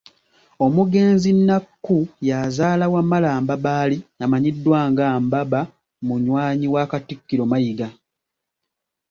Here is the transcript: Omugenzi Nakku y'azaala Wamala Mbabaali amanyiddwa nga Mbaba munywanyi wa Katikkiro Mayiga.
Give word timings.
Omugenzi 0.65 1.29
Nakku 1.47 1.97
y'azaala 2.27 2.85
Wamala 2.93 3.29
Mbabaali 3.43 3.97
amanyiddwa 4.23 4.79
nga 4.91 5.05
Mbaba 5.23 5.61
munywanyi 6.05 6.67
wa 6.73 6.83
Katikkiro 6.91 7.43
Mayiga. 7.51 7.87